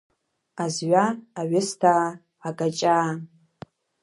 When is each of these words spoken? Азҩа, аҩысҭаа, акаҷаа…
Азҩа, 0.63 1.05
аҩысҭаа, 1.39 2.07
акаҷаа… 2.47 3.11